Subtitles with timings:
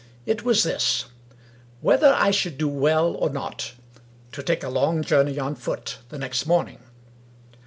[0.25, 1.05] It was this:
[1.81, 3.73] whether I should do well or not
[4.31, 6.79] to take a long journey on foot the next morning.